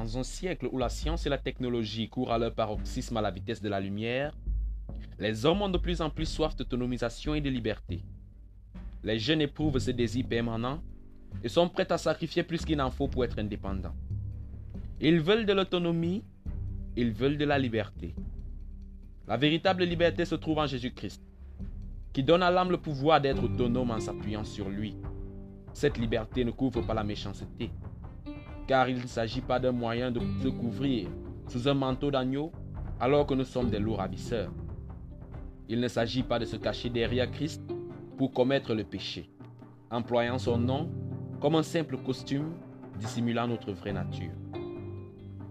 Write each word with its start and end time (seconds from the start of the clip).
Dans 0.00 0.16
un 0.16 0.22
siècle 0.22 0.66
où 0.72 0.78
la 0.78 0.88
science 0.88 1.26
et 1.26 1.28
la 1.28 1.36
technologie 1.36 2.08
courent 2.08 2.32
à 2.32 2.38
leur 2.38 2.54
paroxysme 2.54 3.18
à 3.18 3.20
la 3.20 3.30
vitesse 3.30 3.60
de 3.60 3.68
la 3.68 3.80
lumière, 3.80 4.34
les 5.18 5.44
hommes 5.44 5.60
ont 5.60 5.68
de 5.68 5.76
plus 5.76 6.00
en 6.00 6.08
plus 6.08 6.24
soif 6.24 6.56
d'autonomisation 6.56 7.34
et 7.34 7.42
de 7.42 7.50
liberté. 7.50 8.02
Les 9.04 9.18
jeunes 9.18 9.42
éprouvent 9.42 9.78
ce 9.78 9.90
désir 9.90 10.26
permanent 10.26 10.82
et 11.44 11.50
sont 11.50 11.68
prêts 11.68 11.92
à 11.92 11.98
sacrifier 11.98 12.42
plus 12.42 12.64
qu'il 12.64 12.78
n'en 12.78 12.90
faut 12.90 13.08
pour 13.08 13.26
être 13.26 13.38
indépendants. 13.38 13.94
Ils 15.02 15.20
veulent 15.20 15.44
de 15.44 15.52
l'autonomie, 15.52 16.24
ils 16.96 17.12
veulent 17.12 17.36
de 17.36 17.44
la 17.44 17.58
liberté. 17.58 18.14
La 19.28 19.36
véritable 19.36 19.84
liberté 19.84 20.24
se 20.24 20.34
trouve 20.34 20.60
en 20.60 20.66
Jésus-Christ, 20.66 21.22
qui 22.14 22.22
donne 22.22 22.42
à 22.42 22.50
l'âme 22.50 22.70
le 22.70 22.78
pouvoir 22.78 23.20
d'être 23.20 23.44
autonome 23.44 23.90
en 23.90 24.00
s'appuyant 24.00 24.44
sur 24.44 24.70
lui. 24.70 24.96
Cette 25.74 25.98
liberté 25.98 26.42
ne 26.42 26.52
couvre 26.52 26.80
pas 26.80 26.94
la 26.94 27.04
méchanceté, 27.04 27.70
car 28.70 28.88
il 28.88 28.98
ne 28.98 29.06
s'agit 29.08 29.40
pas 29.40 29.58
d'un 29.58 29.72
moyen 29.72 30.12
de 30.12 30.20
se 30.40 30.46
couvrir 30.46 31.08
sous 31.48 31.66
un 31.66 31.74
manteau 31.74 32.12
d'agneau 32.12 32.52
alors 33.00 33.26
que 33.26 33.34
nous 33.34 33.42
sommes 33.42 33.68
des 33.68 33.80
lourds 33.80 33.98
ravisseurs. 33.98 34.52
Il 35.68 35.80
ne 35.80 35.88
s'agit 35.88 36.22
pas 36.22 36.38
de 36.38 36.44
se 36.44 36.54
cacher 36.54 36.88
derrière 36.88 37.28
Christ 37.32 37.60
pour 38.16 38.30
commettre 38.30 38.72
le 38.72 38.84
péché, 38.84 39.28
employant 39.90 40.38
son 40.38 40.56
nom 40.56 40.88
comme 41.40 41.56
un 41.56 41.64
simple 41.64 41.96
costume 41.96 42.52
dissimulant 42.96 43.48
notre 43.48 43.72
vraie 43.72 43.92
nature. 43.92 44.30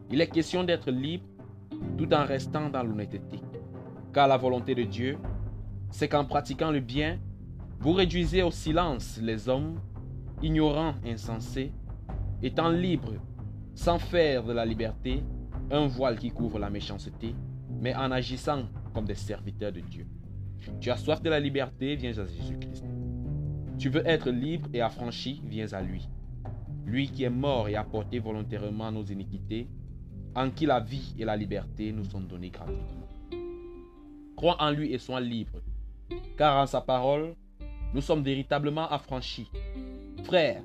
Il 0.09 0.21
est 0.21 0.29
question 0.29 0.63
d'être 0.63 0.89
libre 0.89 1.25
tout 1.97 2.13
en 2.13 2.23
restant 2.23 2.69
dans 2.69 2.83
l'honnêteté, 2.83 3.41
car 4.13 4.29
la 4.29 4.37
volonté 4.37 4.75
de 4.75 4.83
Dieu, 4.83 5.17
c'est 5.89 6.07
qu'en 6.07 6.23
pratiquant 6.23 6.71
le 6.71 6.79
bien, 6.79 7.19
vous 7.81 7.91
réduisez 7.91 8.43
au 8.43 8.51
silence 8.51 9.19
les 9.21 9.49
hommes, 9.49 9.77
ignorants, 10.41 10.93
insensés, 11.05 11.73
étant 12.41 12.69
libres, 12.69 13.15
sans 13.75 13.99
faire 13.99 14.43
de 14.43 14.53
la 14.53 14.65
liberté 14.65 15.23
un 15.71 15.87
voile 15.87 16.17
qui 16.17 16.31
couvre 16.31 16.59
la 16.59 16.69
méchanceté, 16.69 17.35
mais 17.79 17.95
en 17.95 18.11
agissant 18.11 18.63
comme 18.93 19.05
des 19.05 19.15
serviteurs 19.15 19.71
de 19.71 19.81
Dieu. 19.81 20.07
Tu 20.79 20.89
as 20.89 20.97
soif 20.97 21.21
de 21.21 21.29
la 21.29 21.39
liberté, 21.39 21.95
viens 21.95 22.17
à 22.17 22.25
Jésus-Christ. 22.25 22.83
Tu 23.77 23.89
veux 23.89 24.05
être 24.05 24.29
libre 24.29 24.67
et 24.73 24.81
affranchi, 24.81 25.41
viens 25.45 25.71
à 25.73 25.81
lui. 25.81 26.09
Lui 26.85 27.07
qui 27.09 27.23
est 27.23 27.29
mort 27.29 27.69
et 27.69 27.75
a 27.75 27.83
porté 27.83 28.19
volontairement 28.19 28.91
nos 28.91 29.03
iniquités, 29.03 29.67
en 30.35 30.49
qui 30.49 30.65
la 30.65 30.79
vie 30.79 31.15
et 31.17 31.25
la 31.25 31.37
liberté 31.37 31.91
nous 31.91 32.03
sont 32.03 32.21
données 32.21 32.49
gratuitement. 32.49 33.07
Crois 34.35 34.57
en 34.59 34.71
lui 34.71 34.93
et 34.93 34.97
sois 34.97 35.21
libre, 35.21 35.61
car 36.37 36.61
en 36.61 36.65
sa 36.65 36.81
parole, 36.81 37.35
nous 37.93 38.01
sommes 38.01 38.23
véritablement 38.23 38.89
affranchis. 38.89 39.49
Frères, 40.23 40.63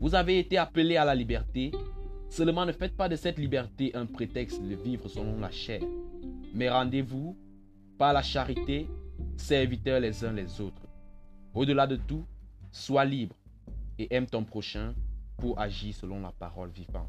vous 0.00 0.14
avez 0.14 0.38
été 0.38 0.58
appelés 0.58 0.96
à 0.96 1.04
la 1.04 1.14
liberté, 1.14 1.72
seulement 2.28 2.66
ne 2.66 2.72
faites 2.72 2.96
pas 2.96 3.08
de 3.08 3.16
cette 3.16 3.38
liberté 3.38 3.92
un 3.94 4.06
prétexte 4.06 4.62
de 4.62 4.74
vivre 4.74 5.08
selon 5.08 5.38
la 5.40 5.50
chair, 5.50 5.82
mais 6.54 6.68
rendez-vous, 6.68 7.36
par 7.98 8.12
la 8.12 8.22
charité, 8.22 8.86
serviteurs 9.36 10.00
les 10.00 10.24
uns 10.24 10.32
les 10.32 10.60
autres. 10.60 10.82
Au-delà 11.54 11.86
de 11.86 11.96
tout, 11.96 12.24
Sois 12.72 13.06
libre 13.06 13.34
et 13.98 14.14
aime 14.14 14.26
ton 14.26 14.44
prochain 14.44 14.92
pour 15.38 15.58
agir 15.58 15.94
selon 15.94 16.20
la 16.20 16.30
parole 16.30 16.68
vivante. 16.68 17.08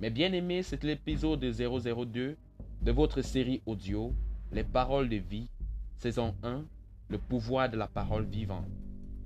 Mes 0.00 0.08
bien-aimés, 0.08 0.62
c'est 0.62 0.82
l'épisode 0.82 1.44
002 1.44 2.36
de 2.80 2.90
votre 2.90 3.20
série 3.20 3.60
audio 3.66 4.14
Les 4.50 4.64
paroles 4.64 5.10
de 5.10 5.16
vie, 5.16 5.50
saison 5.98 6.34
1, 6.42 6.64
le 7.10 7.18
pouvoir 7.18 7.68
de 7.68 7.76
la 7.76 7.86
parole 7.86 8.24
vivante, 8.24 8.66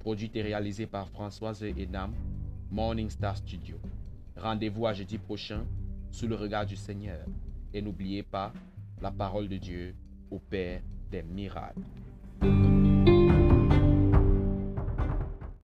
produit 0.01 0.33
et 0.35 0.43
réalisé 0.43 0.87
par 0.87 1.09
Françoise 1.09 1.63
Edam, 1.63 2.13
Morning 2.71 3.09
Star 3.09 3.37
Studio. 3.37 3.77
Rendez-vous 4.37 4.87
à 4.87 4.93
jeudi 4.93 5.17
prochain 5.17 5.65
sous 6.11 6.29
le 6.29 6.35
regard 6.35 6.67
du 6.67 6.77
Seigneur. 6.77 7.25
Et 7.73 7.81
n'oubliez 7.81 8.23
pas, 8.23 8.53
la 9.01 9.11
parole 9.11 9.49
de 9.49 9.57
Dieu 9.57 9.95
au 10.31 10.39
Père 10.39 10.83
des 11.11 11.23
miracles. 11.23 11.81